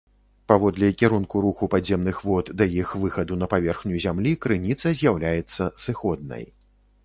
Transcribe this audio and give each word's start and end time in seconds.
Паводле 0.51 0.87
кірунку 1.01 1.41
руху 1.45 1.67
падземных 1.73 2.23
вод 2.31 2.49
да 2.63 2.67
іх 2.81 2.95
выхаду 3.03 3.33
на 3.43 3.51
паверхню 3.53 4.03
зямлі 4.09 4.31
крыніца 4.47 4.87
з'яўляецца 4.99 5.73
сыходнай. 5.87 6.43